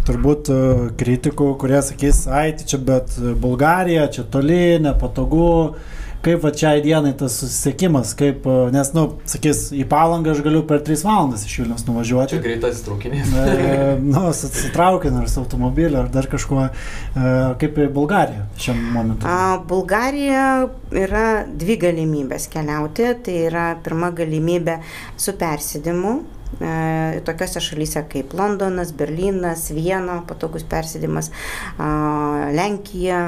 [0.08, 0.58] turbūt e,
[0.98, 5.48] kritikų, kurie sakys, ai, tai čia bet Bulgarija, čia toli, nepatogu.
[6.18, 10.64] Kaip va čia dienai tas susisiekimas, kaip, e, nes, nu, sakys, į palangą aš galiu
[10.66, 12.40] per 3 valandas iš Vilnius Čia nuvažiuoti.
[12.42, 13.30] greitas traukinys.
[13.38, 14.24] E, nu,
[14.74, 17.28] traukiniu ar su automobiliu ar dar kažkuo, e,
[17.62, 19.30] kaip į Bulgariją šiam momentui.
[19.30, 20.48] A, Bulgarija
[20.90, 23.12] yra dvi galimybės keliauti.
[23.22, 24.80] Tai yra pirma galimybė
[25.16, 26.16] su persėdimu.
[26.58, 31.30] E, tokiose šalyse kaip Londonas, Berlynas, Viena, patogus persėdimas,
[32.56, 33.20] Lenkija.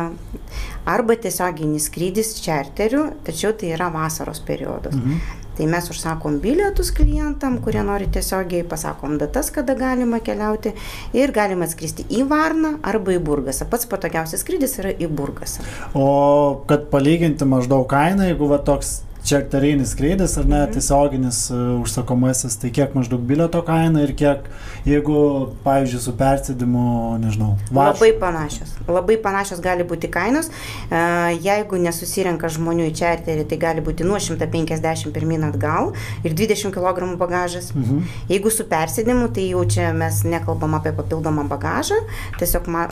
[0.91, 4.97] Arba tiesioginis skrydis čarteriu, tačiau tai yra vasaros periodas.
[4.97, 5.37] Mhm.
[5.61, 10.73] Tai mes užsakom bilietus klientam, kurie nori tiesiogiai, pasakom datas, kada galima keliauti
[11.13, 13.67] ir galima atskristi į Varną arba į Burgasą.
[13.69, 15.67] Pats patogiausias skrydis yra į Burgasą.
[15.93, 20.73] O kad palyginti maždaug kainą, jeigu va toks čarterinis skrydis ar ne, Mhm.
[20.73, 24.49] tiesioginis uh, užsakomasis, tai kiek maždaug bilieto kaina ir kiek,
[24.87, 28.75] jeigu, pavyzdžiui, su persėdimu, nežinau, Labai panašios.
[28.89, 30.49] Labai panašios gali būti kainos.
[30.91, 35.93] E, Jeigu nesusirenka žmonių į čarterį, tai gali būti nuo 150 pirmin atgal
[36.25, 37.71] ir 20 kg bagažas.
[37.75, 38.01] Mhm.
[38.29, 42.01] Jeigu su persėdimu, tai jau čia mes nekalbam apie papildomą bagažą,
[42.39, 42.89] tiesiog ma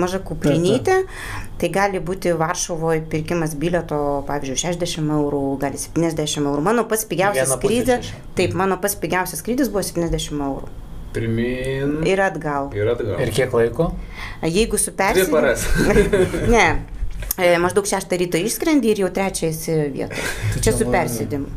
[0.00, 1.02] maža kuprinytė.
[1.58, 3.96] Tai gali būti Varšuvoje pirkimas bilieto,
[4.28, 6.62] pavyzdžiui, 60 eurų, gali 70 eurų.
[6.62, 10.68] Mano pats pigiausias skrydis, taip, mano pats pigiausias skrydis buvo 70 eurų.
[11.16, 11.96] Pirmin.
[12.06, 12.68] Ir atgal.
[12.76, 13.16] Ir atgal.
[13.24, 13.88] Ir kiek laiko?
[14.44, 15.32] Jeigu su Dvi persėdimu.
[15.34, 15.64] paras.
[16.54, 16.66] ne.
[17.38, 20.28] E, Maždaug šeštą ryto išskrendi ir jau trečią esi vietoje.
[20.54, 21.50] Tai Čia su persėdimu.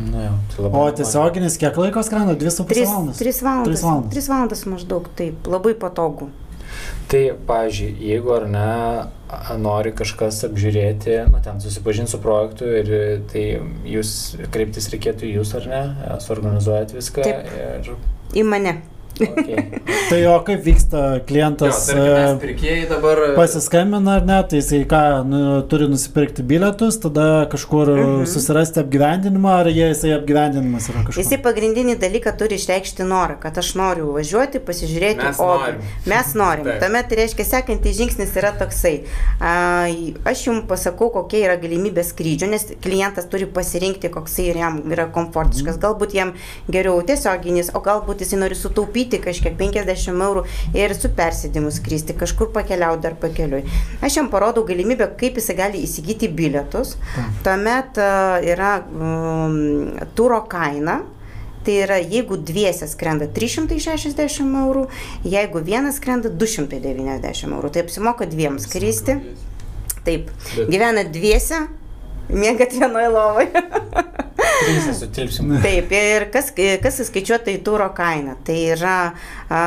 [0.00, 2.34] Nu, jau, tai labai O tiesioginis kiek laiko skrenda?
[2.40, 3.18] 2,5 Tris, valandas.
[3.20, 3.68] tris valandas.
[3.70, 4.12] Tris valandas.
[4.14, 6.28] Tris valandas maždaug, taip, labai patogu.
[7.10, 8.68] Tai, pavyzdžiui, jeigu ar ne
[9.58, 12.92] nori kažkas apžiūrėti, na, ten susipažinti su projektu ir
[13.30, 13.44] tai
[13.88, 14.14] jūs
[14.54, 15.82] kreiptis reikėtų jūs ar ne,
[16.22, 17.26] suorganizuojat viską.
[17.26, 17.52] Taip.
[17.90, 17.92] Ir...
[18.38, 18.78] Į mane.
[19.26, 19.80] Okay.
[20.10, 21.84] Tai o kaip vyksta klientas?
[21.94, 23.20] Jo, e, pirkėjai dabar...
[23.36, 28.24] Pasiskambina ar ne, tai jisai ką, nu, turi nusipirkti bilietus, tada kažkur Mhm.
[28.30, 31.20] susirasti apgyvendinimą, ar jie, jisai apgyvendinimas yra kažkur.
[31.22, 35.46] Jisai pagrindinį dalyką turi išreikšti norą, kad aš noriu važiuoti, pasižiūrėti Mes objektą.
[35.46, 35.80] norim.
[36.10, 36.64] Mes norim.
[36.64, 36.80] Taip.
[36.82, 38.94] Tuomet tai reiškia, sekantis žingsnis yra toksai.
[39.40, 39.52] A,
[40.30, 45.78] aš jums pasakau, kokia yra galimybė skrydžio, nes klientas turi pasirinkti, koksai jam yra komfortiškas.
[45.82, 46.34] Galbūt jam
[46.70, 50.44] geriau tiesioginis, o galbūt jisai nori sutaupyti kažkiek 50 eurų
[50.78, 53.64] ir su persėdimu skristi, kažkur pakeliauti dar pakeliui.
[54.06, 56.94] Aš jam parodau galimybę, kaip jisai gali įsigyti bilietus.
[57.42, 61.00] Tuomet a, yra um, turo kaina.
[61.60, 64.86] Tai yra, jeigu dviese skrenda 360 eurų,
[65.28, 67.68] jeigu vienas skrenda 290 eurų.
[67.74, 69.18] Tai apsimoka dviem skristi.
[70.06, 70.30] Taip.
[70.54, 71.66] Bet- Gyvena dviese,
[72.32, 73.50] mėgat vienoje lovoje.
[74.60, 75.52] Trysą sutilpsim.
[75.64, 76.50] Taip, ir kas,
[76.82, 78.36] kas įskaičiuota į turo kainą?
[78.46, 79.60] Tai yra a,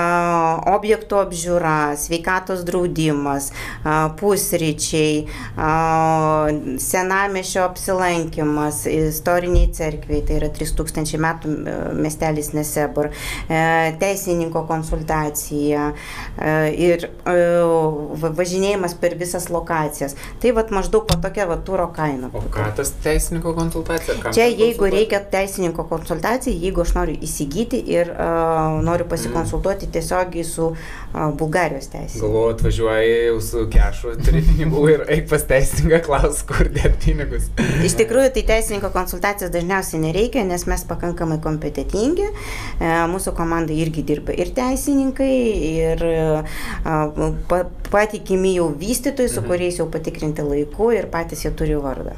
[0.73, 3.49] objektų apžiūra, sveikatos draudimas,
[3.83, 5.25] a, pusryčiai,
[5.57, 5.71] a,
[6.83, 13.09] senamešio apsilankimas, istoriniai cerkviai, tai yra 3000 metų e, miestelis Nesebur,
[13.49, 13.61] e,
[14.01, 16.53] teisininko konsultacija e,
[16.89, 20.15] ir va- važinėjimas per visas lokacijas.
[20.41, 22.29] Tai vad maždaug po tokia va turo kaina.
[22.33, 24.19] O ką tas teisininko konsultacija?
[24.23, 29.87] Kam Čia ten jeigu reikia teisininko konsultacijai, jeigu aš noriu įsigyti ir uh, noriu pasikonsultuoti
[29.93, 32.19] tiesiogiai su uh, Bulgarijos teisė.
[32.21, 37.47] Galvoju, atvažiuoji su kešu, turi pinigų ir eik pas teisininką, klaus, kur dėti pinigus.
[37.87, 42.27] Iš tikrųjų, tai teisininko konsultacijos dažniausiai nereikia, nes mes pakankamai kompetitingi.
[42.79, 45.31] E, Mūsų komandai irgi dirba ir teisininkai,
[45.69, 46.03] ir
[47.47, 49.47] pa- patikimi jau vystytojai, su Mhm.
[49.49, 52.15] kuriais jau patikrinti laiku ir patys jie turi vardą.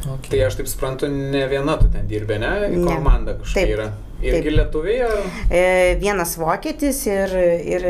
[0.00, 0.30] Okay.
[0.32, 2.52] Tai aš taip suprantu, ne viena tu ten dirbė, ne?
[2.72, 2.84] Ne.
[2.86, 3.74] Komanda kažkokia Taip.
[3.76, 3.90] yra.
[4.20, 4.56] Irgi Taip.
[4.56, 5.22] lietuviai ar?
[5.48, 5.62] E,
[6.00, 7.36] Vienas vokietis ir,
[7.76, 7.86] ir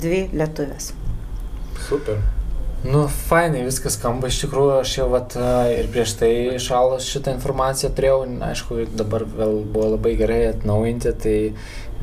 [0.00, 0.92] dvi lietuvės.
[1.88, 2.20] Super.
[2.84, 7.32] Nu, fainai viskas skamba, iš tikrųjų, aš jau vat, a, ir prieš tai šalas šitą
[7.32, 11.36] informaciją turėjau, aišku, dabar vėl buvo labai gerai atnaujinti, tai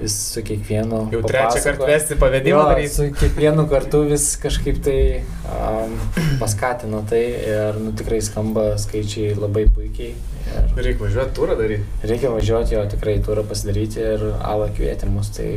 [0.01, 1.03] vis su kiekvienu...
[1.13, 2.93] Jau trečią kartą vesti pavedimą daryti.
[2.93, 4.97] su kiekvienu kartu vis kažkaip tai
[5.45, 5.95] um,
[6.41, 7.21] paskatino tai
[7.53, 10.13] ir nu, tikrai skamba skaičiai labai puikiai.
[10.51, 11.85] Ir Reikia važiuoti turą daryti.
[12.03, 15.29] reikia važiuoti jo tikrai turą pasidaryti ir alą kvieti mus.
[15.37, 15.49] Tai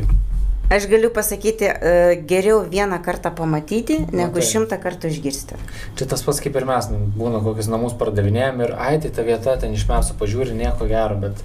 [0.69, 4.49] Aš galiu pasakyti, e, geriau vieną kartą pamatyti, negu taip.
[4.49, 5.59] šimtą kartų išgirsti.
[5.95, 9.21] čia tas pats kaip ir mes, nu, būna kokius namus pardavinėjom ir ai, tai ta
[9.21, 11.43] vieta ten iš metų pažiūri nieko gero, bet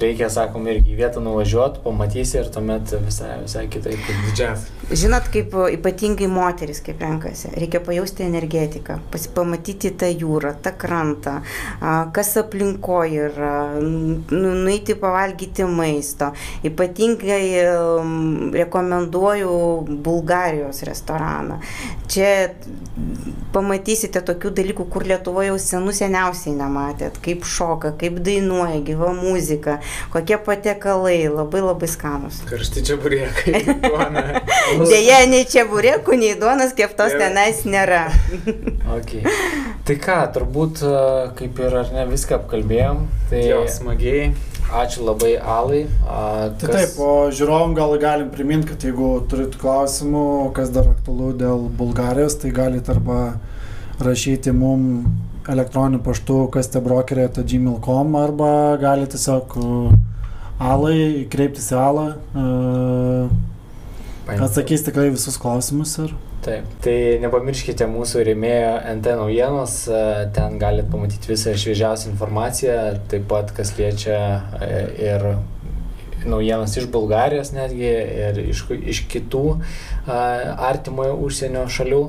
[0.00, 4.00] reikia, sakom, irgi į vietą nuvažiuoti, pamatysi ir tuomet visai, visai kitaip.
[4.30, 4.72] Didžiausia.
[5.02, 8.98] Žinot, kaip e, ypatingai moteris, kaip renkasi, reikia pajausti energetiką,
[9.36, 11.42] pamatyti tą jūrą, tą krantą,
[11.80, 13.52] a, kas aplinkoje yra,
[13.84, 16.32] nu- nueiti pavalgyti maisto.
[16.64, 17.44] Ypatingai
[18.62, 19.52] rekomenduoju
[20.06, 21.60] Bulgarijos restoraną.
[22.12, 22.52] Čia
[23.52, 29.78] pamatysite tokių dalykų, kur Lietuvoje jau senų seniausiai nematėt, kaip šoka, kaip dainuoja, gyva muzika,
[30.12, 32.40] kokie patiekalai, labai labai skanus.
[32.48, 33.62] Karšti čia burėkai.
[34.92, 37.28] Deja, nei čia burėkų, nei duonos keptos Gerai.
[37.28, 38.04] tenais nėra.
[38.92, 39.22] Okay.
[39.88, 40.82] Tai ką, turbūt
[41.38, 43.06] kaip ir ar ne viską apkalbėjom.
[43.30, 44.26] Tai Jo, smagiai.
[44.72, 45.82] Ačiū labai Alai.
[46.06, 50.24] A, Tai taip, o žiūrovom gal galim priminti, kad jeigu turit klausimų,
[50.56, 53.20] kas dar aktualu dėl Bulgarijos, tai galite arba
[54.02, 55.04] rašyti mum
[55.52, 59.56] elektroniniu paštu, kas te brokerė, ta gmail.com arba galite tiesiog
[60.62, 62.04] Alai, kreiptis į Alą,
[62.38, 63.32] uh,
[64.36, 66.66] atsakys tikrai visus klausimus ir Taip.
[66.82, 69.98] Tai nepamirškite mūsų rėmėjo NT naujienos, e,
[70.34, 72.78] ten galite pamatyti visą šviežiausią informaciją,
[73.12, 74.18] taip pat kas liečia
[74.58, 75.26] e, ir
[76.26, 80.18] naujienas iš Bulgarijos netgi ir iš, iš kitų a,
[80.72, 82.02] artimojo užsienio šalių.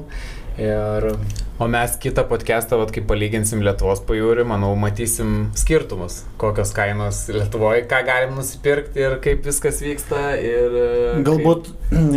[0.61, 1.07] Ir
[1.63, 7.85] O mes kitą podcastą, vat, kai palyginsim Lietuvos pajūrį, manau, matysim skirtumus, kokios kainos Lietuvoje,
[7.87, 10.33] ką galim nusipirkti ir kaip viskas vyksta.
[10.43, 11.69] Ir, e, galbūt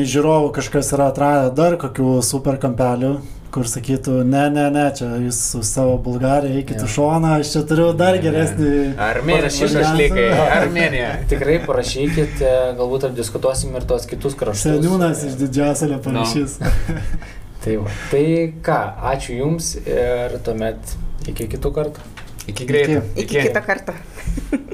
[0.02, 3.12] iš žiūrovų kažkas yra atradę dar kokių super kampelių,
[3.54, 6.90] kur sakytų, ne, ne, ne, čia jūs su savo Bulgarija eikite Jo.
[6.90, 8.24] į šoną, aš čia turiu dar Ne.
[8.26, 8.74] geresnį.
[8.74, 9.06] Kaip...
[9.12, 9.78] Armenija, variantą.
[9.78, 10.28] šešlikai,
[10.58, 11.14] Armenija.
[11.30, 14.74] tikrai parašykit, e, galbūt apdiskutuosim ir tos kitus kraštus.
[14.74, 16.58] Seniūnas iš didžiasalio parašys.
[17.66, 17.90] Tai, va.
[18.12, 18.26] tai
[18.62, 18.74] ką,
[19.10, 20.92] ačiū Jums ir tuomet
[21.26, 22.04] iki kitų kartų.
[22.52, 23.00] Iki greito.
[23.18, 23.24] Iki.
[23.24, 23.94] Iki kito karto.